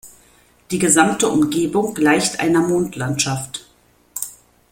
Die 0.71 0.79
gesamte 0.79 1.27
Umgebung 1.29 1.93
gleicht 1.93 2.39
einer 2.39 2.61
Mondlandschaft. 2.61 3.69